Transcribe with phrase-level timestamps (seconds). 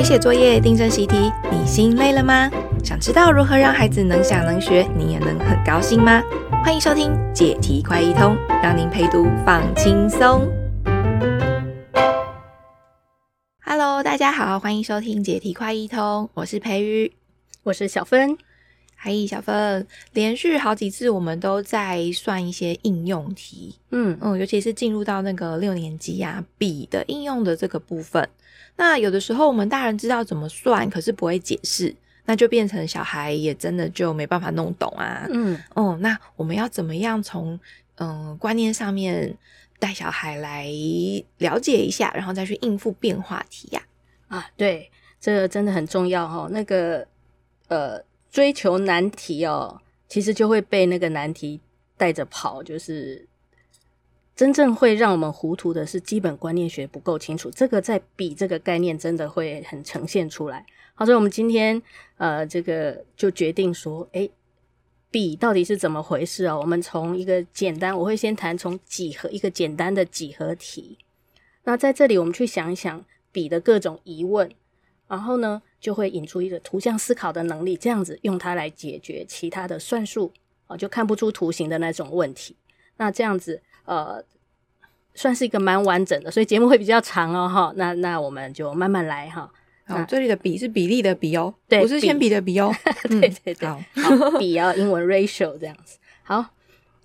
[0.00, 2.50] 陪写作业、订正习题，你心累了吗？
[2.82, 6.22] 想知道如何让孩子能想能学，你也能很高兴吗？
[6.64, 10.50] 欢迎收听解题快一通，让您陪读放轻松。
[13.62, 17.12] Hello，大家好，欢迎收听解题快一通，我是培瑜，
[17.64, 18.38] 我是小芬。
[19.02, 28.28] 嗨，小芬，连续好几次我们都在算一些应用题，嗯嗯，尤其是进入到那个六年级啊，笔的应用的这个部分。
[28.76, 35.26] 那有的时候我们大人知道怎么算，可是不会解释，那就变成小孩也真的就没办法弄懂啊。
[35.30, 37.58] 嗯哦、嗯，那我们要怎么样从
[37.94, 39.34] 嗯观念上面
[39.78, 40.66] 带小孩来
[41.38, 43.82] 了解一下，然后再去应付变化题呀？
[44.28, 46.46] 啊，啊，对，这个真的很重要哈。
[46.50, 47.06] 那个
[47.68, 47.98] 呃。
[48.30, 51.60] 追求难题哦，其实就会被那个难题
[51.96, 52.62] 带着跑。
[52.62, 53.26] 就是
[54.36, 57.50] 真正会让我们糊涂的是基本观念学不够清楚。
[57.50, 60.64] 这个在笔这个概念真的会很呈现出来。
[60.94, 61.80] 好，所以我们今天
[62.18, 64.30] 呃，这个就决定说，诶，
[65.10, 66.56] 笔到底是怎么回事啊？
[66.56, 70.98] 我们从一个简单，我会先谈从几何一个简单的几何题。
[71.64, 74.50] 那在这里，我们去想一想笔的各种疑问。
[75.08, 80.32] 然后呢，就会引出一个图像思考的能力，这样子用它来解决其他的算术
[80.66, 82.54] 啊，就看不出图形的那种问题。
[82.98, 84.22] 那这样子，呃，
[85.14, 87.72] 算是一个蛮完整的，所以节目会比较长哦，哈。
[87.76, 89.50] 那那我们就慢慢来哈。
[89.86, 92.72] 好，这里的比是比例的比哦，对，不是铅笔的比哦。
[93.08, 96.44] 对对对，好，比哦，英文 ratio 这样子，好。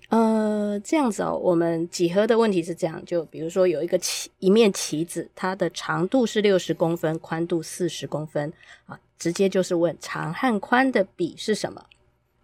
[0.08, 8.52] 呃，这样子哦，我们几何的问题是这样，就比如说有一个旗，一面旗子，它的长度是六十公分，宽度四十公分
[8.86, 11.84] 啊，直接就是问长和宽的比是什么？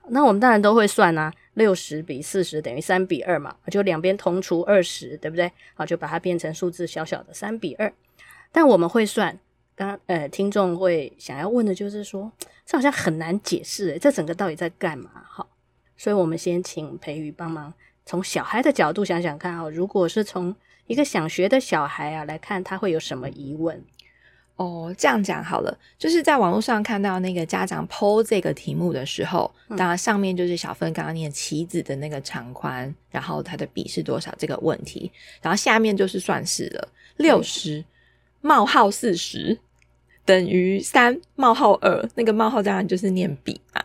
[0.09, 5.53] 那我们当然都会算啊，六十比四十等于三比二嘛，就两边同除二十，对不对？
[5.75, 7.93] 好，就把它变成数字小小的三比二。
[8.51, 9.39] 但我们会算，
[9.77, 12.33] 刚呃，听众会想要问的就是说，
[12.67, 15.09] 这好像很难解释诶，这整个到底在干嘛？
[15.25, 15.49] 好。
[16.03, 17.72] 所以，我们先请培宇帮忙，
[18.04, 19.71] 从小孩的角度想想看哦。
[19.71, 20.53] 如果是从
[20.88, 23.81] 一个想学的小孩啊来看，他会有什么疑问？
[24.56, 36.88] 哦，这样讲好了，就是在网络上看到那个家长 PO 这个题目的时候，当然上面就是小芬刚刚念棋子的那个长宽，然后它的比是多少这个问题，然后下面就是算式了，
[37.19, 37.84] 六十
[38.41, 39.56] 冒号四十
[40.25, 43.81] 等于三冒号二，那个冒号当然就是念比嘛。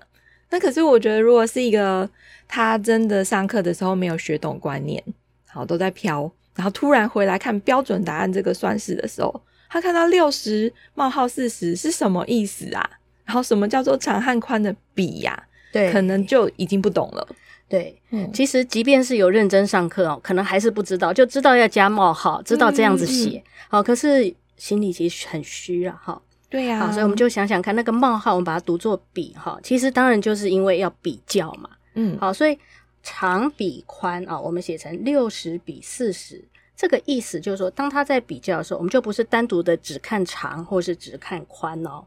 [0.50, 2.09] 那可是我觉得，如果是一个
[2.47, 5.03] 他真的上课的时候没有学懂观念，
[5.50, 12.90] 好都在飘，然后突然回来看标准答案这个算式的时候，他看到六十冒号四十是什么意思啊？
[13.25, 15.44] 然后什么叫做长和宽的比呀？
[15.74, 17.28] 对，可能就已经不懂了。
[17.68, 26.22] 对，嗯，其实即便是有认真上课哦，可能还是不知道，就知道要加冒号，知道这样子写，好，可是心里其实很虚啊，哈。
[26.50, 32.58] 对呀、啊，好，所以我们就想想看，那个冒号，我们把它读作比哈，其实当然就是因为要比较嘛，嗯，好，所以
[33.03, 36.41] 长比宽啊，我们写成六十比四十，
[36.74, 42.06] 这个意思就是说，当它在比较的时候，我们就不是单独的只看长或是只看宽哦，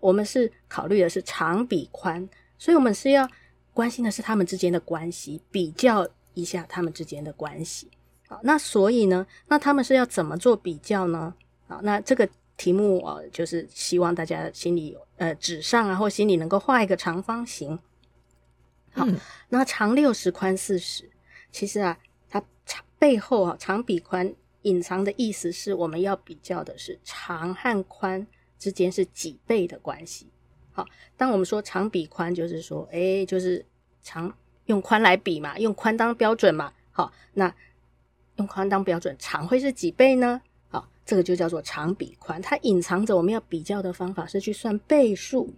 [0.00, 2.26] 我们是考虑的是长比宽，
[2.56, 3.28] 所以我们是要
[3.74, 7.90] 关心的是他们之间的关系，比较一下他们之间的关系。
[8.26, 11.34] 好，那所以呢，那他们是要怎么做比较呢？
[11.68, 12.26] 好，那这个。
[12.56, 17.78] 题目啊，就是希望大家心里呃纸上啊或心里能够画一个长方形。
[18.92, 19.16] 好，嗯、
[19.48, 21.10] 那长六十，宽四十，
[21.50, 21.98] 其实啊，
[22.28, 28.26] 它长背后啊长比宽隐藏的意思是我们要比较的是长和宽
[28.58, 30.28] 之间是几倍的关系。
[30.70, 30.86] 好，
[31.16, 33.64] 当我们说长比宽，就是说，哎，就是
[34.02, 34.32] 长
[34.66, 36.72] 用宽来比嘛，用宽当标准嘛。
[36.90, 37.54] 好，那
[38.36, 40.40] 用宽当标准，长会是几倍呢？
[41.04, 45.52] 这个就叫做长比宽，它隐藏着我们要比较的方法是去算倍数，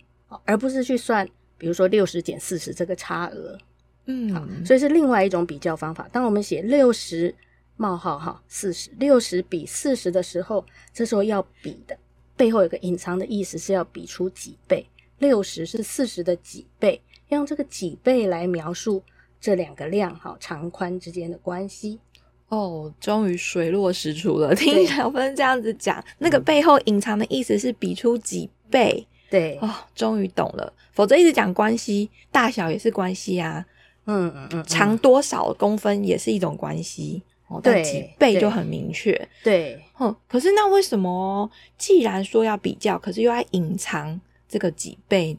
[0.44, 1.28] 而不是去算，
[1.58, 3.58] 比如说六十减四十这个差额，
[4.06, 6.08] 嗯，好，所以是另外一种比较方法。
[6.10, 7.34] 当我们写六十
[7.76, 11.96] 冒号哈四十，六十比四十的时候，这时候要比的
[12.36, 14.88] 背后有个隐藏的意思是要比出几倍，
[15.18, 19.02] 六十是四十的几倍，要用这个几倍来描述
[19.40, 22.00] 这两个量哈长宽之间的关系。
[22.48, 24.54] 哦，终于水落石出了。
[24.54, 29.04] 听小芬这样子讲，那个背后隐藏的意思是比出几倍。
[29.30, 30.72] 对，哦，终于懂了。
[30.92, 33.64] 否则一直讲关系，大小也是关系啊。
[34.04, 37.22] 嗯嗯嗯，长多少公分也是一种关系。
[37.48, 39.28] 哦，但几倍就很明确。
[39.42, 40.14] 对，哼。
[40.28, 45.36] 可是那为什么既然说要比较，可是又要隐藏这个几倍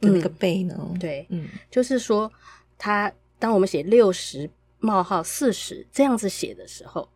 [0.00, 0.76] 的那个倍呢？
[0.78, 2.30] 嗯、对，嗯，就是说，
[2.76, 4.50] 它当我们写六十。
[4.78, 7.08] 冒号四十这样子写的时候，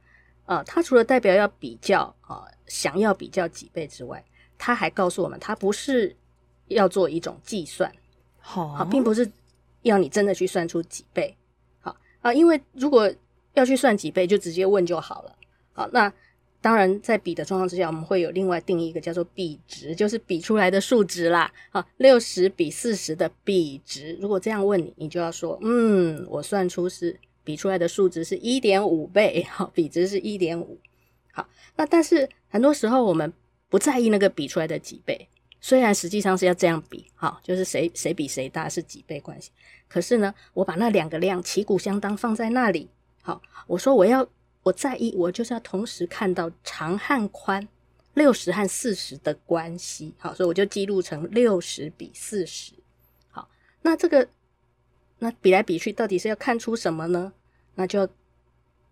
[0.46, 4.24] 呃，它除了代表要比较啊、呃，想要比较几倍之外，
[4.58, 6.14] 它还告诉我们，它不是
[6.68, 7.92] 要做一种计算，
[8.38, 9.30] 好、哦，并不是
[9.82, 11.36] 要你真的去算出几倍，
[11.80, 13.12] 好啊，因为如果
[13.54, 15.36] 要去算几倍，就直接问就好了，
[15.72, 16.12] 好，那
[16.60, 30.78] 当然在比的状况之下，我们会有另外定义一个叫做比值，就是比出来的数值啦，啊，六十比四十的比值，如果这样问你，你就要说，嗯，我算出是比出来的数值是一点五倍，好，比值是一点五，
[31.32, 33.32] 好，那但是很多时候我们。
[33.70, 35.28] 不在意那个比出来的几倍，
[35.60, 39.52] 虽然实际上是要这样比，好，就是谁谁比谁大是几倍关系。
[39.86, 42.90] 可是呢，我把那两个量旗鼓相当放在那里，
[43.22, 44.28] 好，我说我要
[44.64, 47.68] 我在意，我就是要同时看到长和宽，
[48.14, 52.72] 六十和四十的关系，好，所以我就记录成六十比四十。
[53.28, 53.48] 好，
[53.82, 54.28] 那这个
[55.20, 57.32] 那比来比去，到底是要看出什么呢？
[57.76, 58.08] 那就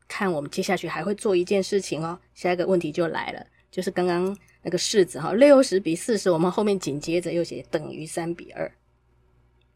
[0.07, 2.17] 看我们接下去还会做一件事情哦。
[2.35, 4.39] 下一个问题就来了，就是刚刚。
[4.61, 8.71] 那个式子哈，六十比四十，我们后面紧接着又写等于三比二。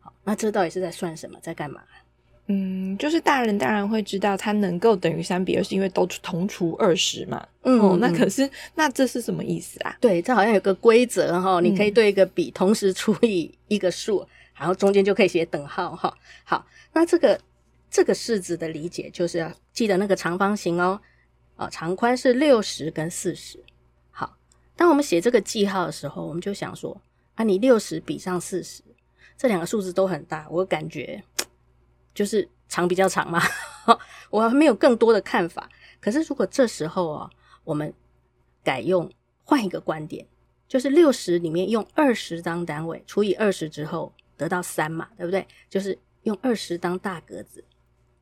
[0.00, 1.80] 好，那这到底是在算什么，在干嘛？
[2.48, 7.46] 嗯，就是大人当然会知道，它能够等于三比二，是因为都同除二十嘛。
[7.62, 9.96] 嗯，哦，那可是那这是什么意思啊？
[10.00, 14.26] 对，这好像有个规则哈，你可以对一个比同时除以一个数，
[14.62, 16.16] 然后中间就可以写等号哈。
[16.44, 17.40] 好，那这个
[17.90, 21.00] 这个式子的理解就是要记得那个长方形哦，
[21.56, 23.58] 啊，长宽是六十跟四十。
[24.12, 24.36] 好
[24.76, 27.02] 当我们写这个记号的时候，我们就想说：
[27.34, 28.84] 啊，你六十比上四十，
[29.36, 31.20] 这两个数字都很大，我感觉
[32.14, 33.42] 就是长比较长嘛。
[34.30, 35.68] 我还没有更多的看法。
[36.00, 37.30] 可是如果这时候啊，
[37.64, 37.92] 我们
[38.62, 39.10] 改用
[39.44, 40.26] 换一个观点，
[40.68, 45.46] 就是六十里面用二十当单位除以二十之后得到三嘛，对不对？
[45.68, 47.64] 就是用二十当大格子，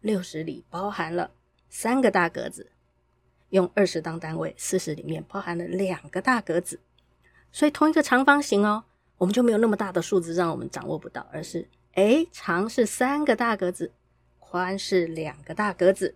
[0.01, 1.31] 六十里包含了
[1.69, 2.71] 三个大格子。
[3.51, 6.79] 用二十当单位，四十里面包含了两个大格子，
[7.51, 8.85] 所以同一个长方形哦，
[9.19, 13.91] 我们就没有那么大的数字让我们掌握不到，而是诶，长是三个大格子，
[14.39, 16.15] 宽是两个大格子。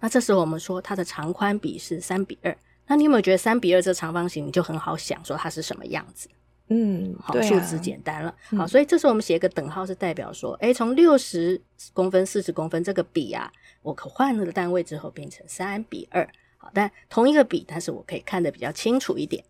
[0.00, 6.26] 那这时候我们说它的长宽比是三比二，那你有没有觉得三比二这长方形你就很好想说它是什么样子？
[6.68, 8.30] 嗯，好，数字简单了。
[8.56, 11.60] 好，嗯，所以这时候我们写一个等号是代表说，诶，从六十
[11.92, 13.52] 公分、四十公分这个比啊，
[13.82, 16.28] 我可换了个单位之后变成三比二。
[16.58, 19.44] 好但同一个比，但是我可以看得比较清楚一点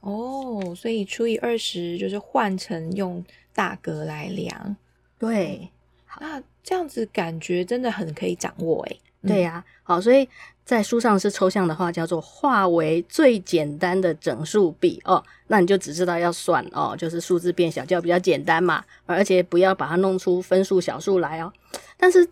[0.00, 0.74] 哦。
[0.74, 3.22] 所以除以二十就是换成用
[3.52, 4.76] 大格来量，
[5.18, 5.68] 对。
[6.06, 9.00] 好，那这样子感觉真的很可以掌握诶。
[9.26, 10.28] 对呀、啊，好，所以
[10.64, 15.22] 在书上是抽象的话叫做化为最简单的整数比哦。
[15.46, 21.52] 那你就只知道要算哦，就是数字变小就要比较简单嘛，而且不要把它弄出分数小数来哦。
[21.96, 22.28] 但是。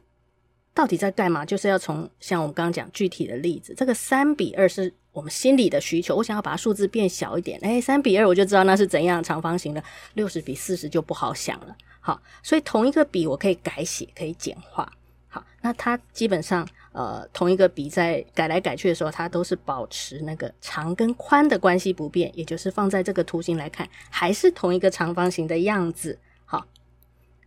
[0.74, 1.44] 到底在干嘛？
[1.44, 6.16] 就是要从像我们刚刚讲具体的例子，这个三比二是我们心理的需求。
[6.16, 9.84] 我想要把数字变小一点，哎，三比二我就知道那是怎样长方形的。
[10.14, 11.76] 六十比四十就不好想了。
[12.00, 14.90] 好，所以同一个比我可以改写，可以简化。
[15.34, 26.18] 好，那它基本上呃同一个比在改来改去的时候，它都是保持那个长跟宽的关系不变，也就是放在这个图形来看，还是同一个长方形的样子。
[26.44, 26.66] 好，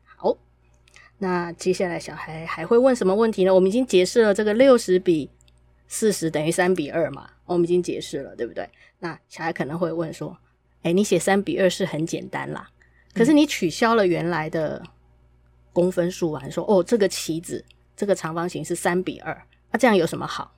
[0.04, 0.36] 好
[1.20, 3.54] 那接下来小孩还会问什么问题呢？
[3.54, 5.30] 我们已经解释了这个六十比
[5.88, 8.68] 四十等于三比二嘛，我们已经解释了，对不对？
[8.98, 10.36] 那小孩可能会问说
[10.82, 12.68] ：“诶，你写三比二是很简单啦，
[13.14, 14.82] 可是你取消了原来的
[15.76, 17.62] 公分数啊，你说哦，这个棋子
[17.98, 19.38] 这个长方形是三比二，
[19.72, 20.54] 那这样有什么好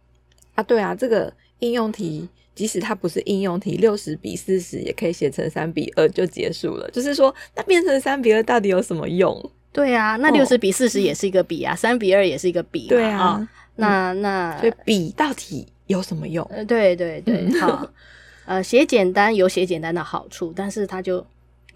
[0.54, 0.62] 啊？
[0.62, 6.88] 对啊，这个应用题即使它不是应用题，六十比四十也可以写成三比二就结束了。
[6.92, 12.88] 就是说，那变成三比二到底有什么用？”对啊，那六十比四十也是一个比啊，三、哦、比二也是一个比。
[12.88, 16.44] 对啊，哦、那那所以比到底有什么用？
[16.52, 17.88] 呃，对对对，好，
[18.46, 21.24] 呃，写简单有写简单的好处，但是它就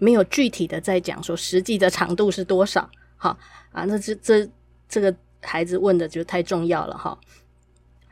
[0.00, 2.90] 没有具体的在讲说实际的长度是多少。
[3.22, 3.38] 好
[3.70, 4.48] 啊，那这这
[4.88, 7.16] 这个孩子问的就太重要了哈。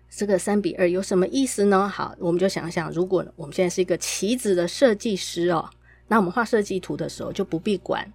[0.08, 1.88] 这个三比二有什么意思呢？
[1.88, 5.68] 好，我们就想想，如果我们现在是一个棋子的设计师哦，
[6.06, 8.12] 那我们画设计图的时候就不必管。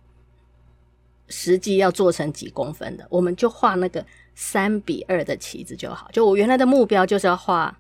[1.27, 6.09] 实际要做成几公分的，我们就画那个三比二的棋子就好。
[6.13, 7.77] 就我原来的目标就是要画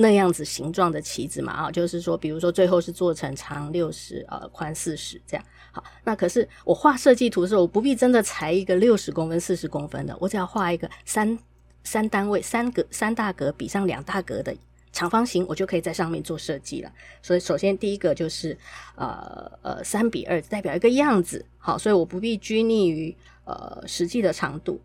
[0.00, 5.44] 那样子形状的棋子嘛，啊，就是说，比如说最后是做成长六十，呃，宽四十这样。
[5.72, 11.38] 好，那可是我画设计图的时候，我不必真的裁一个六十公分、四十公分的，我只要画一个三
[11.82, 14.56] 三单位、三格、三大格比上两大格的。
[14.90, 16.90] 长方形，我就可以在上面做设计了。
[17.22, 18.56] 所以，首先第一个就是，
[18.96, 23.14] 呃呃，三比二代表一个样子，好，所以我不必拘泥于
[23.44, 24.80] 呃实际的长度。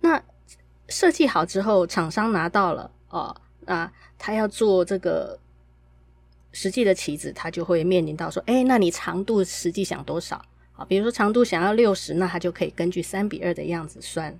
[0.00, 0.20] 那
[0.88, 5.38] 设计好之后，厂商拿到了哦，那他要做这个
[6.52, 10.44] 实际的棋子，他就会面临到说，哎，那你长度实际想多少？
[10.72, 14.38] 好，比如说长度想要六十，那他就可以根据三比二的样子算，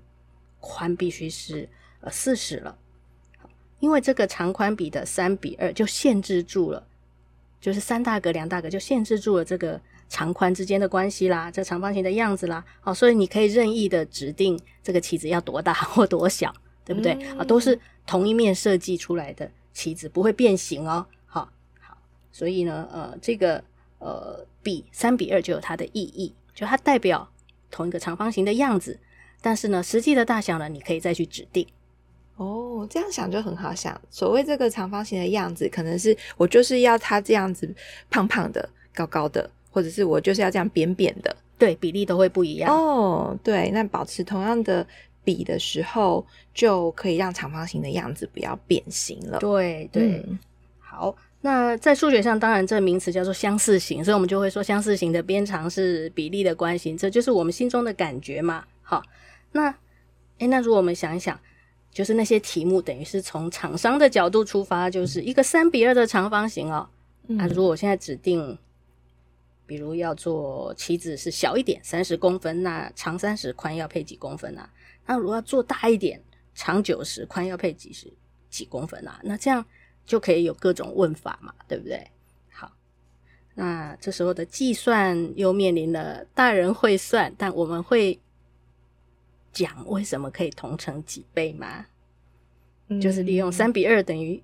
[0.58, 1.68] 宽必须是
[2.00, 2.76] 呃四十了。
[3.78, 6.86] 因为这个长宽比的三比二就限制住了，
[7.60, 12.62] 就是三大格两大格就限制住了这个长宽之间的关系啦，这长方形的样子啦。
[12.80, 16.52] 好，所以你可以任意的指定这个棋子要多大或多小，
[16.90, 17.12] 对不对？
[17.12, 21.06] 啊、嗯，都是同一面设计出来的棋子，不会变形哦。
[21.24, 21.96] 好，好，
[22.32, 23.62] 所以呢，呃，这个
[24.00, 27.30] 呃比三比二就有它的意义，就它代表
[27.70, 28.98] 同一个长方形的样子，
[29.40, 31.64] 但是呢，实际的大小呢，你可以再去指定。
[32.34, 34.00] 哦，这样想就很好想。
[34.10, 37.72] 所谓这个长方形的样子，可能是我就是要它这样子
[38.10, 41.36] 胖胖的、高高的，或者是我就是要这样扁扁的。
[41.56, 42.74] 对，比例都会不一样。
[42.74, 44.86] 哦，对，那保持同样的
[45.24, 49.38] 比的时候，就可以让长方形的样子不要变形了。
[49.38, 50.38] 对对、嗯，
[50.78, 51.16] 好。
[51.42, 58.64] 那在数学上，当然这个名词叫做相似型，所以我们就会说相似型的边长是比例的关系，这就是我们心中的感觉嘛。
[58.82, 59.02] 好，
[59.52, 59.74] 那
[60.38, 61.38] 诶，那如果我们想一想。
[61.92, 66.88] 就是那些题目，等于是从厂商的角度出发，就是一个三比二的长方形哦。
[67.26, 68.56] 嗯、啊，如果我现在指定，
[69.66, 74.70] 比如要做棋子是小一点，三十公分，那长三十，宽要配几公分啊？
[75.10, 76.22] 那如果要做大一点，
[76.54, 78.12] 长九十，宽要配几十
[78.48, 79.20] 几公分啊？
[79.24, 79.64] 那这样
[80.06, 82.10] 就可以有各种问法嘛，对不对？
[82.50, 82.72] 好，
[83.54, 88.20] 那这时候的计算又面临了大人会算，但我们会。
[89.52, 91.86] 讲为什么可以同乘几倍吗？
[92.86, 94.40] 嗯、就是利用三比二等于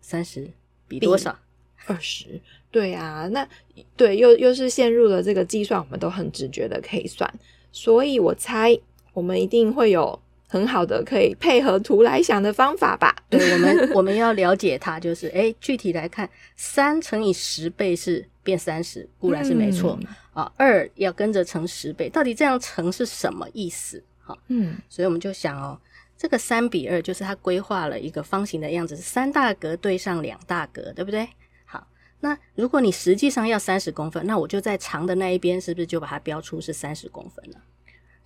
[0.00, 0.50] 三十
[0.88, 1.38] 比多少？
[1.86, 2.42] 二十。
[2.72, 3.48] 对啊，那
[3.96, 7.32] 对又又是陷入了这个计算，我们都很直觉的可以算，
[7.70, 8.76] 所以我猜
[9.14, 13.16] 我们一定会有很好的可以配合图来想的方法吧？
[13.30, 19.98] 对，我们我们要了解它，就是诶具体来看，三乘以十倍是变三十，固然是没错。
[20.02, 24.02] 嗯啊，二要跟着乘十倍，到底这样乘是什么意思？
[24.20, 25.78] 好，嗯，所以我们就想哦，
[26.18, 31.28] 这个三比二就是它规划了一个方形的样子，是三大格对上两大格，对不对？
[31.64, 31.86] 好，
[32.18, 37.56] 那如果你实际上要三十公分，那我就在长的那一边，是不是就把它标出是三十公分了？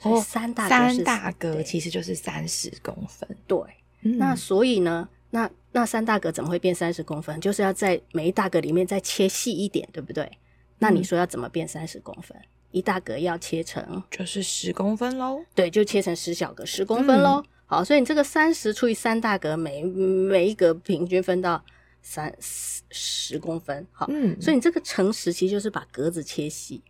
[0.03, 3.59] 哦，三大格是三大格其实就是三十公分，对。
[4.03, 7.41] 嗯，那所以呢，那那三大格怎么会变三十公分？
[7.41, 10.31] 就是要在每一大格里面再切细一点，对不对？
[10.79, 12.37] 那你说要怎么变三十公分？
[12.39, 15.45] 嗯，一大格要切成就是十公分喽。
[15.55, 17.43] 对，就切成十小格，十公分喽。
[17.45, 17.45] 嗯。
[17.67, 21.63] 好，所以你这个三十除以三大格，每每一格平均分到
[22.01, 23.87] 三十公分。
[23.93, 26.83] 好，嗯，所以你这个乘十其实就是把格子切细，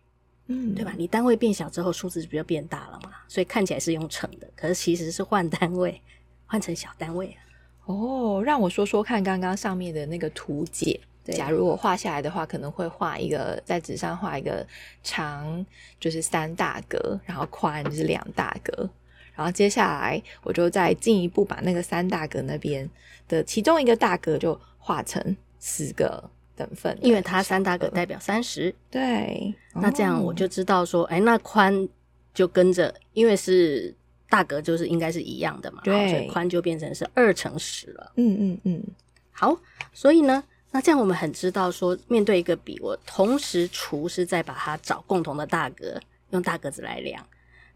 [0.51, 0.93] 嗯，对吧？
[0.97, 3.11] 你单位变小之后，数字就比较变大了嘛。
[3.27, 6.01] 所以看起来是用乘的，可是其实是换单位，
[6.47, 7.37] 换成小单位啊。
[7.85, 10.99] 哦，让我说说看，刚刚上面的那个图解。
[11.25, 14.65] 假如我画下来的话，可能会画一个在纸上画一个
[15.03, 15.63] 长，
[15.99, 18.89] 就是三大格，然后宽就是两大格，
[19.35, 22.89] 然后接下来我就再进一步把那个三大格那边
[23.27, 28.75] 的其中一个大格就画成四个等份，因为它三大格代表三十。
[28.91, 31.87] 对，那这样我就知道说，哎，那宽
[32.33, 33.95] 就跟着，因为是
[34.29, 38.11] 大格，就是应该是一样的嘛，对，所以宽就变成是二乘十了。
[38.17, 38.83] 嗯嗯嗯，
[39.31, 39.57] 好，
[39.93, 40.43] 所以呢。
[40.71, 45.99] 那这样我们很知道说，面对一个比，我同时除是在把它找共同的大格，
[46.29, 47.25] 用大格子来量。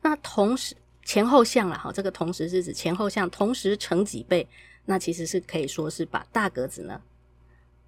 [0.04, 4.48] 那同时前后项了，哈，这个同时是指前后项同时乘几倍，
[4.86, 7.02] 那其实是可以说是把大格子呢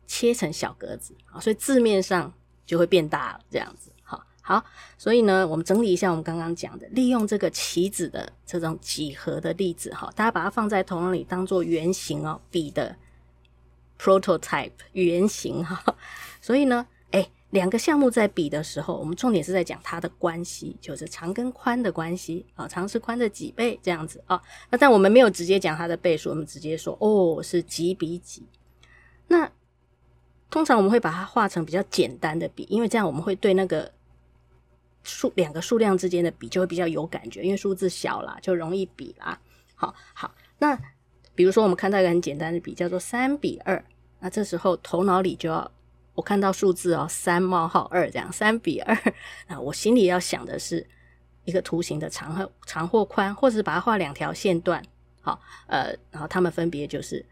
[0.07, 2.33] 切成小格子啊，所以字面上
[2.65, 3.91] 就会变大了，这样子。
[4.03, 4.63] 好，好，
[4.97, 12.95] 所以呢，我们整理一下我们刚刚讲的，利用这个棋子的这种几何的例子，哈，大家把它放在头脑里当做原型哦，比的。
[13.97, 15.95] prototype 原型哈，
[16.41, 24.39] 所以呢，诶，两个项目在比的时候，我们重点是在讲它的关系，就是长跟宽的关系啊，长是宽的几倍这样子啊。
[24.69, 28.45] 那但我们没有直接讲它的倍数，我们直接说哦是几比几。
[29.29, 29.49] 那
[30.49, 33.91] 通常我们会把它画成比较简单的比，因为这样我们会对那个
[35.03, 39.39] 数两个数量之间的比就会比较有感觉，因为数字小啦，就容易比啦。
[39.75, 40.79] 好好，那。
[41.37, 43.83] 比如说，我们看到一个很简单的比，叫做三比二。
[44.21, 45.69] 那这时候头脑里就要，
[46.13, 48.97] 我看到数字哦，三冒号二这样，三比二。
[49.49, 50.87] 那我心里要想的是
[51.43, 54.81] 一个图形的长和长或宽，或者是把它画两条线段。
[55.19, 55.37] 好，
[55.67, 57.25] 呃，然后它们分别就是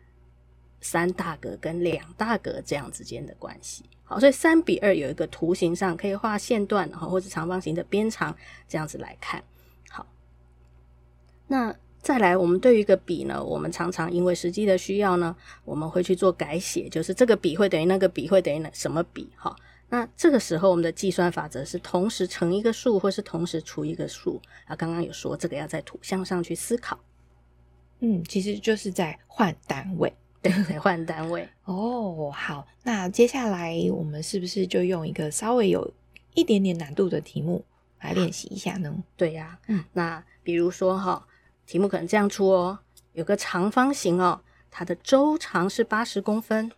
[0.83, 3.83] 三大格跟两大格这样之间的关系。
[4.03, 8.37] 好，所以三比二有一个图形上可以画线段，然后或者长方形的边长
[8.67, 9.43] 这样子来看。
[9.89, 10.05] 好，
[11.47, 11.75] 那。
[12.03, 19.55] 再来，我们对于一个比呢，我们常常因为实际的需要呢，我们会去做改写，就是这个比会等于那个比会等于什么比哈。
[19.87, 24.41] 那这个时候，我们的计算法则是同时乘一个数，或是同时除一个数。
[24.65, 26.99] 啊，刚刚有说这个要在图像上去思考。
[28.01, 31.49] 嗯，其实就是在换单位，对， 在换单位。
[31.63, 35.91] 哦，好，那接下来我们是不是就用一个稍微有
[36.35, 37.65] 一点点难度的题目
[38.01, 38.93] 来练习一下呢？
[39.17, 41.25] 对呀，嗯，那比如说哈。
[41.65, 42.79] 题目可能这样出哦，
[43.13, 46.69] 有个长方形哦，它的周长是八十公分，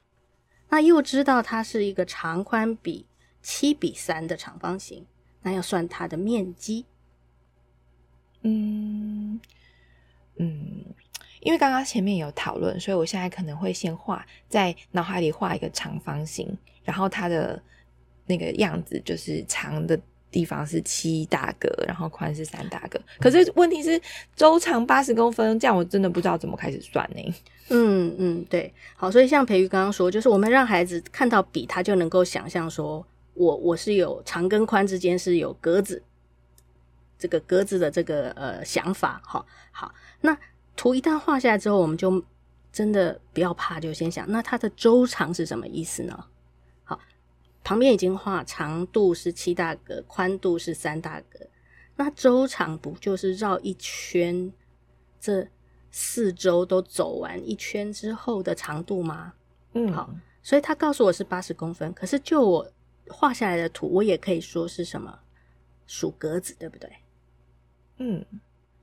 [0.69, 3.07] 那又知道它是一个长宽比
[3.41, 5.07] 七比三的长方形，
[5.41, 6.85] 那要算它的面积。
[8.43, 9.41] 嗯
[10.37, 10.85] 嗯，
[11.45, 17.61] 因为刚刚前面有讨论，所以我现在可能会先画在脑海里画一个长方形，然后它的
[18.25, 19.97] 那个样子就是长的。
[20.31, 22.99] 地方是七大格，然后宽是三大格。
[23.21, 24.01] 可是问题是
[24.35, 27.33] 周长八十公分，这样我真的不知道怎么开始算呢？
[27.69, 36.03] 嗯嗯，对，好，所以像培育刚刚说，就是我们让孩子看到笔，他就能够想象说，我我是有长跟宽之间是有格子，
[37.17, 39.21] 这个格子的这个呃想法。
[39.23, 40.37] 好，好，那
[40.75, 42.23] 图一旦画下来之后，我们就
[42.71, 46.25] 真的不要怕，就先想，那它的周长是什么意思呢？
[46.83, 46.99] 好
[47.63, 51.39] 旁边已经画长度是七大格，宽度是三大格，
[51.95, 54.51] 那周长不就是绕一圈，
[55.19, 55.47] 这
[55.91, 59.33] 四周都走完一圈之后的长度吗？
[59.73, 60.09] 嗯，好，
[60.43, 62.71] 所以他告诉我是八十公分，可是就我
[63.07, 65.17] 画下来的图，我也可以说是什么
[65.87, 66.91] 数格子，对不对？
[67.97, 68.25] 嗯，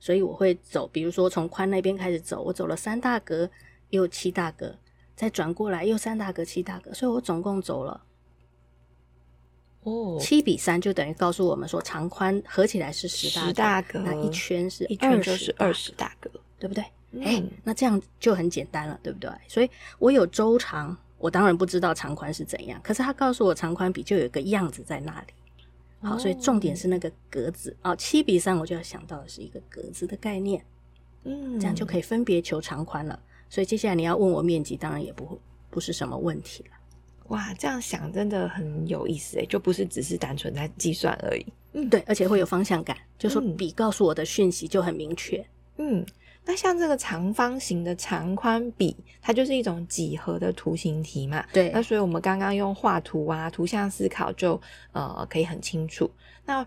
[0.03, 3.49] 所以我会走，比如说从宽那边开始走，我走了三大格，
[3.91, 4.75] 又七大格，
[5.15, 8.03] 再转过来又三大格，七大格，所以我总共走了。
[9.83, 16.29] 哦，七比三就等于告诉我们说，长宽合起来是十大格，十大格，那一圈是一圈就是二十大格，
[16.59, 16.83] 对不对？
[17.23, 19.31] 哎、嗯，那这样就很简单了，对不对？
[19.47, 19.69] 所以
[19.99, 25.27] 我有周长，我当然不知道长宽是怎样，可是他告诉我长宽比就有一个样子在那里。
[26.03, 30.63] 好，所以重点是那个格子啊，七、哦、比三我就要想到的是一个格子的概念，
[31.23, 33.17] 嗯，这样就可以分别求长宽了。
[33.49, 35.37] 所以接下来你要问我面积，当然也不会
[35.69, 36.69] 不是什么问题了。
[37.29, 41.45] 哇，这样想真的很有意思诶，就不是只是单纯在计算而已。
[41.71, 45.43] 嗯，对，而且会有方向感，就说比告诉我的讯息就很明确。
[45.77, 46.05] 嗯，
[46.45, 51.45] 那像这个长方形的长宽比，它就是一种几何的图形题嘛。
[51.53, 54.59] 对，那所以我们刚刚用画图啊、图像思考就
[54.91, 56.09] 呃可以很清楚。
[56.45, 56.65] 那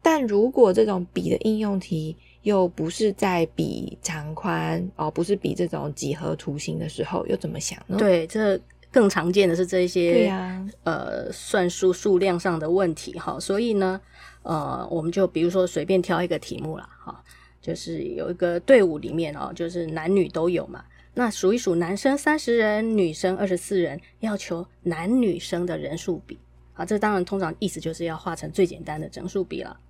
[0.00, 7.96] 但如果这种比的应用题又不是在比长宽哦，不是比这种几何图形的时候，又怎么想呢？
[7.98, 8.60] 对，这。
[8.92, 14.00] 更常见的是这些，对呀，呃，算术数量上的问题哈，所以呢，
[14.42, 17.22] 呃，我们就比如说随便挑一个题目啦，哈，
[17.66, 26.38] 就是有一个队伍里面哦，就是男女都有嘛，那数一数男生三十人，女生二十四人，要求男女生的人数比，
[26.74, 29.80] 啊，这当然通常意思就是要画成最简单的整数比了，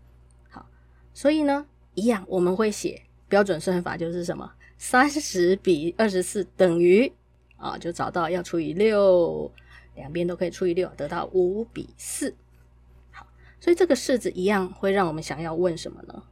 [0.49, 0.65] 好，
[1.13, 7.13] 所以呢，一样我们会写标准算法就是什么，三十比二十四等于。
[7.59, 9.51] 啊，就找到要除以六，
[9.95, 12.35] 两边都可以除以六，得到五比四。
[13.11, 13.27] 好，
[13.59, 16.23] 所以这个式子一样会让我们想要问什么呢？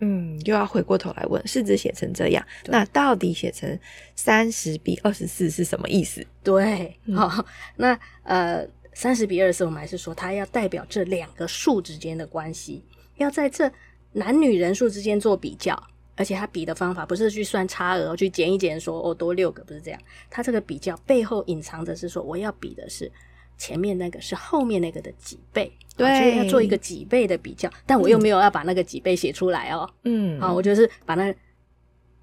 [0.00, 3.78] 嗯，又要回过头来问，式子写成这样，那到底写成
[4.14, 6.26] 三十比二十四是什么意思？
[6.42, 7.44] 对，好，嗯，
[7.76, 12.84] 那呃，三十比二十四，我们还是说它要代表这两个数之间的关系，
[13.16, 13.70] 要在这
[14.12, 15.80] 男女人数之间做比较。
[16.18, 20.00] 而且它比的方法不是去算差额，去减一减，说哦多六个，不是这样。
[20.30, 23.12] 它这个比较背后隐藏的是说，我要比的是
[23.56, 27.70] 前面那个是后面那个的几倍，对，所以要做一个几倍的比较。
[27.86, 31.34] 但我又没有要把那个几倍写出来哦，嗯，好，我就是把那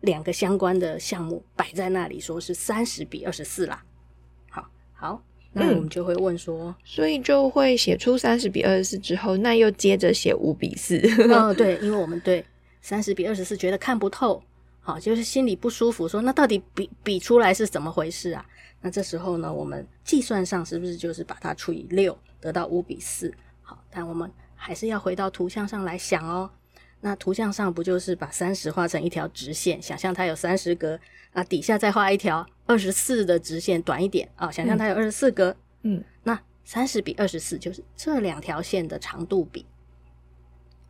[0.01, 3.83] 两个相关的项目摆在那里，说是三十比二十四啦。
[4.49, 10.97] 好，好，那我们就会问说，嗯、所以就会写出三十比二十四之后，那又接着写五比四。
[11.31, 12.45] 哦，对，因为我们对。
[12.85, 14.43] 三十比二十四，觉得看不透，
[14.85, 18.45] 好，就是心里不舒服，说那到底比比出来是怎么回事啊？
[18.81, 23.33] 那这时候呢，我们计算上是不是就是把它除以六，得到五比四？
[23.61, 26.51] 好，但我们还是要回到图像上来想哦。
[26.99, 30.99] 那图像上不就是把三十画成一条直线，想象它有三十格，
[31.31, 39.65] 啊，底下再画一条二十四的直线，短一点啊，想象它有二十四格，嗯，那三十比二十四就是这两条线的长度比。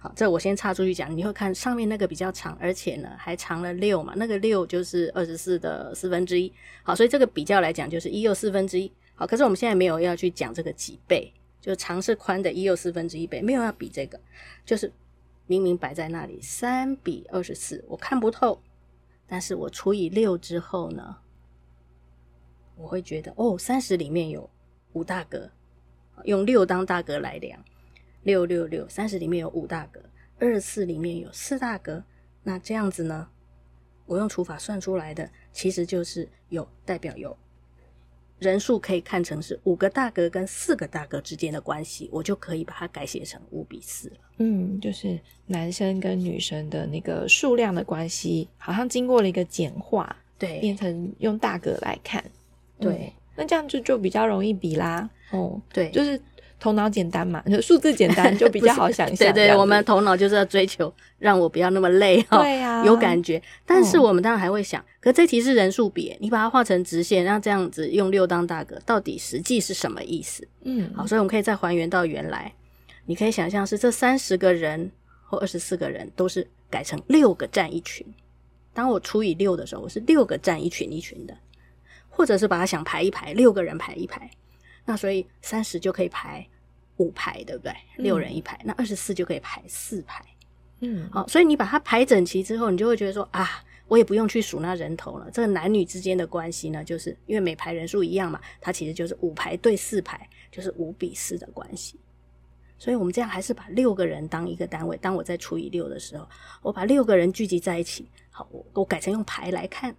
[0.04, 6.52] 好，这我先插出去讲，你会看上面那个比较长，而且呢还长了六嘛，那个六就是二十四的四分之一。
[6.84, 8.92] 好，所以这个比较来讲就是一又四分之一。
[9.16, 14.20] 好，可是我们现在没有要去讲这个几倍，就长是宽的一又四分之一倍，没有要比这个，
[14.66, 14.92] 就是
[15.48, 18.62] 明明摆在那里三比二十四，我看不透，
[19.26, 21.16] 但是我除以六之后呢，
[22.76, 24.50] 我会觉得哦，三十里面有
[24.92, 25.50] 五大格，
[26.26, 27.64] 用六当大格来量，
[28.24, 30.02] 六六六，三十里面有五大格，
[30.40, 32.04] 二十四里面有四大格，
[32.42, 33.28] 那这样子呢，
[34.06, 37.38] 我用除法算出来的，其实就是有代表有。
[38.40, 44.16] 人数可以看成是五个大格跟四个大格之间的关系，我就可以把它改写成五比四了。
[44.38, 52.24] 嗯，就是男生跟女生的那个数量的关系，好像经过了一个简化，对，变成用大格来看。
[52.80, 55.10] 对，嗯，那这样就就比较容易比啦。
[55.32, 56.22] 哦，对，就是。
[56.64, 59.34] 头脑简单嘛，就 数字简单就比较好想象。
[59.34, 63.42] 对对，我们头脑就是要追求让我不要那么累哈，对呀、啊，有感觉。
[63.66, 70.48] 但是我们当然还会想，嗯、可这题是人数比，你把它画成直线，让这样子用六当大格，到底实际是什么意思？
[70.62, 72.50] 嗯，好，所以我们可以再还原到原来。
[73.06, 74.90] 你可以想象是这三十个人
[75.26, 78.08] 或二十四个人都是改成六个站一群。
[78.74, 81.38] 当我除以六的时候，我是六个站一群一群的，
[82.08, 84.32] 或者是把它想排一排，六个人排一排。
[84.86, 86.48] 那所以三十就可以排。
[86.98, 87.74] 五排对不对？
[87.98, 90.24] 六人一排，嗯、那二十四就可以排四排。
[90.82, 95.30] 嗯，好，所以你把它排整齐之后，你就会觉得说啊，我也不用去数那人头了。
[95.32, 101.98] 这个男女之间的关系呢，就是因为每排人数一样嘛，它其实就是五排对四排，就是五比四的关系。
[102.78, 104.98] 所以我们这样还是把六个人当一个单位。
[104.98, 106.28] 当我在除以六的时候，
[106.62, 108.10] 我把六个人聚集在一起。
[108.30, 109.96] 好，我我改成用排来看。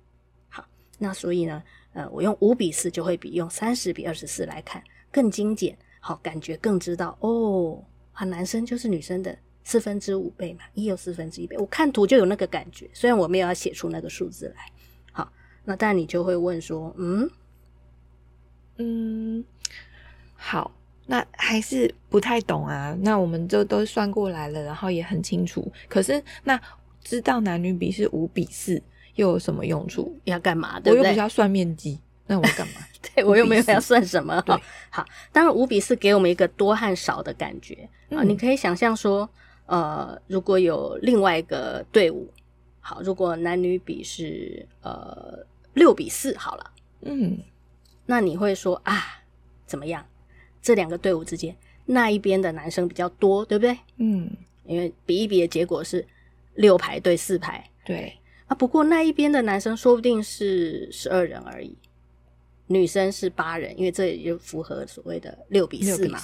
[0.51, 0.63] 好，
[0.99, 1.63] 那所以呢，
[1.95, 5.79] 呃，我用五比四就会比用三十比二十四来看更精简。
[6.07, 14.67] 好，感觉更知道哦，啊，男生就是女生的四分之五倍嘛，一有四分之一倍，我看图就有那个感觉，虽然我没有要写出那个数字来。
[15.13, 15.33] 好，
[15.65, 17.31] 那但你就会问说，嗯
[18.77, 19.43] 嗯，
[20.35, 20.71] 好，
[21.07, 22.95] 那还是不太懂啊。
[23.01, 25.73] 那我们就都算过来了，然后也很清楚。
[25.89, 26.61] 可是那
[27.03, 28.83] 知道男女比是五比四，
[29.15, 30.15] 又有什么用处？
[30.25, 30.79] 要干嘛？
[30.79, 31.01] 对不对？
[31.01, 31.99] 我又不是要算面积。
[32.27, 32.81] 那我干嘛？
[33.15, 34.43] 对，我又没有要算什么。
[34.47, 34.61] 好，
[34.91, 38.23] 好，当然五比四给我们一个多和少的感觉啊。
[38.23, 39.29] 你可以想象说，
[39.67, 42.33] 呃，如果有另外一个队伍，
[42.81, 45.39] 好，如果男女比是呃
[45.75, 46.71] 六比四，好了，
[47.03, 47.39] 嗯，
[48.07, 49.23] 那你会说啊，
[49.67, 50.05] 怎么样？
[50.63, 53.79] 这两个队伍之间，那一边的男生比较多，对不对？
[53.99, 54.31] 嗯，
[54.65, 56.07] 因为比一比的结果是
[56.55, 58.55] 六排对四排，对啊。
[58.55, 61.77] 不过那一边的男生说不定是十二人而已。
[62.67, 66.19] 女生是八人，因为这也就符合所谓的六比四嘛，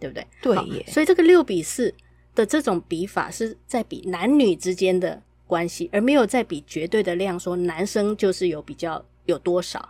[0.00, 0.26] 对不对？
[0.42, 0.84] 对耶。
[0.88, 1.94] 所以这个六比四
[2.34, 9.88] 的这种比法是在比男女之间的关系，而没有在比绝对的量，说男生就是有比较有多少。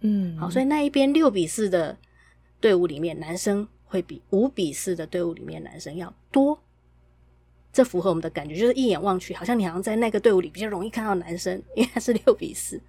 [0.00, 1.96] 嗯，好，所以那一边六比四的
[2.60, 6.60] 队伍里面，男生会比五比四的队伍里面男生要多。
[7.72, 12.80] 这符合我们的感觉，就是一眼望去，好像你好像在那个队伍里比较容易看到男生，因为他是六比四。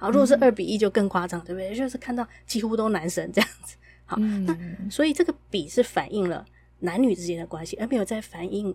[0.00, 1.74] 好，如果是二比一就更夸张，嗯，对不对？
[1.74, 3.76] 就是看到几乎都男生这样子。
[4.06, 6.46] 好，嗯，那所以这个比是反映了
[6.78, 8.74] 男女之间的关系，而没有在反映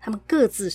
[0.00, 0.72] 他们各自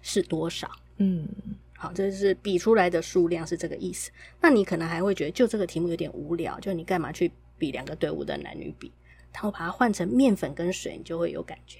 [0.00, 0.70] 是多少。
[0.96, 1.28] 嗯，
[1.76, 4.10] 好，这是比出来的数量是这个意思。
[4.40, 8.90] 那你可能还会觉得，就这个题目有点无聊，就你干嘛去比两个队伍的男女比？
[9.30, 11.78] 然后把它换成面粉跟水，你就会有感觉。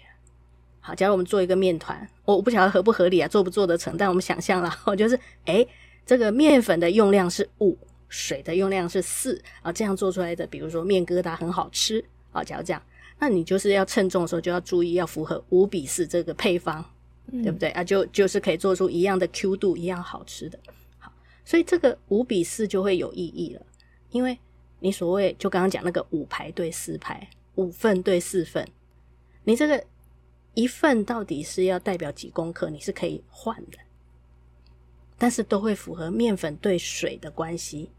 [0.81, 3.97] 好，假如我们做一个面团，我不晓得合不合理啊，做不做得成？
[3.97, 5.67] 但我们想象了，我 就是诶
[6.09, 7.77] 这个面粉的用量是五，
[8.09, 12.43] 水的用量是四啊，这样做出来的，比如说面疙瘩很好吃啊。
[12.43, 12.83] 假如这样，
[13.19, 16.83] 那你就是要称重的时候就要注意，要符合五比四这个配方，
[17.27, 17.85] 嗯、对不对啊？
[17.85, 20.59] 就就是可以做出一样的 Q 度，一样好吃的。
[20.99, 21.13] 好，
[21.45, 23.61] 所以这个五比四就会有意义了，
[24.09, 24.39] 因为
[24.81, 28.67] 你所谓就刚刚讲那个五排对四排，五份对四份，
[29.45, 29.85] 你这个
[30.55, 32.71] 一份到底是要代表几公克？
[32.71, 33.77] 你是可以换的。
[35.19, 37.91] 但是都会符合面粉对水的关系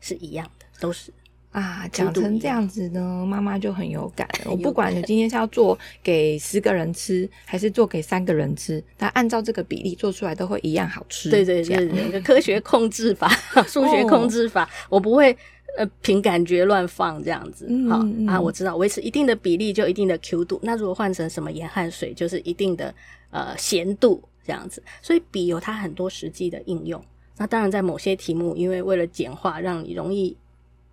[0.00, 1.12] 是一样的，都是
[1.50, 4.28] 啊，讲成这样子呢，妈妈就很有感。
[4.44, 11.30] 我不管你今天是要做给十个人吃，还是做给三个人吃，它按照这个比例做出来都会一样好吃。
[11.30, 13.28] 对对对，一个科学控制法、
[13.68, 15.36] 数学控制法，我不会
[15.78, 17.66] 呃凭感觉乱放这样子。
[17.88, 20.58] 好、嗯、啊，我知道维持一定的比例就一定的 Q 度。
[20.62, 22.92] 那如果换成什么盐和水，就是一定的
[23.30, 24.22] 呃咸度。
[24.44, 27.02] 这样子，所以笔有它很多实际的应用。
[27.36, 30.36] 那当然，在某些题目，因为为了简化，让你容易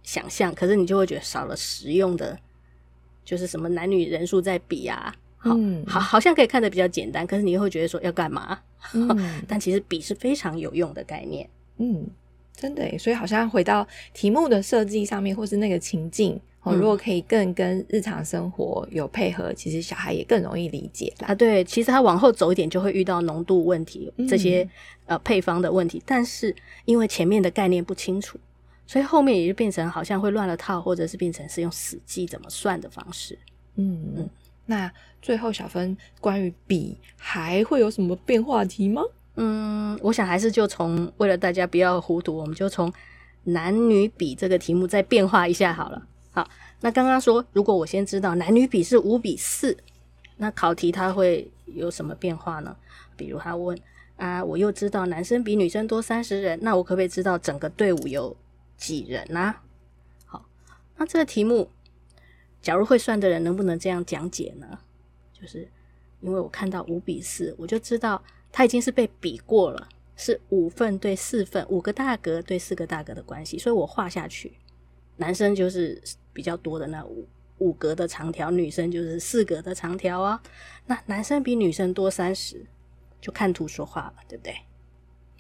[0.01, 2.37] 想象，可是你就会觉得少了实用的，
[3.23, 8.59] 就是什么男女人数在比啊，好，嗯、好，好像可以看得比较简单，可是你又会觉得说要干嘛？
[8.93, 11.47] 嗯、 但其实笔是非常有用的概念。
[11.77, 12.07] 嗯，
[12.55, 21.33] 真的，所以好像回到题目的设计上面，或是那个情境，哦，如果可以更跟日常生活有配合，其实小孩也更容易理解啊。
[21.33, 24.69] 对，其实他往后走一点就会遇到浓度问题这些、嗯、
[25.07, 28.39] 呃配方的问题，但是因为前面的概念不清楚，
[28.85, 33.35] 所以后面也就变成好像会乱了套，或者是变成是用死记怎么算的方式。
[33.77, 34.29] 嗯嗯。
[34.67, 39.01] 那最后小芬关于比还会有什么变化题吗？
[39.35, 42.93] 嗯，我想还是就从为了大家不要糊涂，我们就从
[43.45, 46.07] 男女比这个题目再变化一下好了。
[46.31, 49.77] 好，那刚刚说，如果我先知道男女比是五比四，
[50.37, 52.75] 那考题它会有什么变化呢？
[53.15, 53.77] 比如他问
[54.15, 58.35] 啊，我又知道男生比女生多三十人，那我可不可以知道整个队伍有
[58.77, 59.55] 几人呢？
[60.25, 60.45] 好，
[60.97, 61.69] 那这个题目，
[62.61, 64.79] 假如会算的人能不能这样讲解呢？
[65.33, 65.67] 就是
[66.21, 74.53] 因为我看到五比四，我就知道它已经是被比过了，是五份对四份，五个大格对四个大格的关系，所以我画下去，
[75.21, 76.01] 男生就是。
[76.33, 80.41] 比较多的那五五格的长条，女生就是四格的长条啊。
[80.85, 82.65] 那男生比女生多三十，
[83.19, 84.55] 就看图说话了，对不对？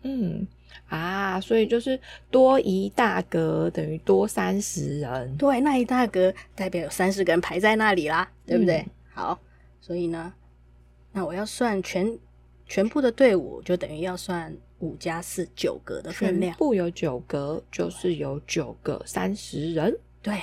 [0.03, 0.45] 嗯
[0.89, 1.97] 啊，所以就是
[2.29, 5.37] 多一大格等于多三十人。
[5.37, 8.79] 对，那一大格代表有三十个人排在那里啦，对不对？
[8.79, 9.39] 嗯、好，
[9.79, 10.33] 所以呢，
[11.13, 12.19] 那我要算全
[12.65, 16.51] 全部的队伍，就等于要算五加四九格的分量。
[16.51, 19.97] 全部有九格，就是有九个三十人。
[20.21, 20.37] 对。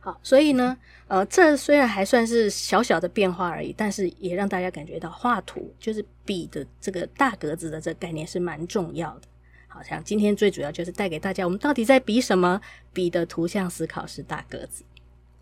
[0.00, 0.76] 好，所以呢，
[1.08, 9.22] 呃，这虽然还算是小小的变化而已，但是也让大家感觉到画图就是比的这个大格子的这个概念是蛮重要的。
[9.66, 12.60] 好像今天最主要就是带给大家，我们到底在比什么？
[12.92, 14.84] 比的图像思考是大格子。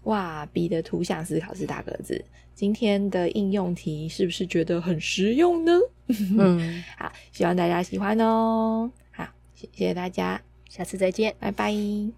[0.05, 2.23] 哇，比的图像思考是大格子。
[2.55, 5.73] 今天的应用题是不是觉得很实用呢？
[6.39, 8.91] 嗯，好，希望大家喜欢哦。
[9.11, 12.13] 好，谢谢大家，下次再见，拜拜。